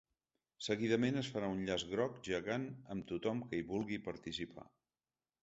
[0.67, 2.67] Seguidament es farà un llaç groc gegant
[2.97, 4.67] amb tothom que hi vulgui participar.